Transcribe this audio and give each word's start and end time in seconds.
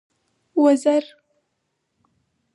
وزر. 0.63 1.03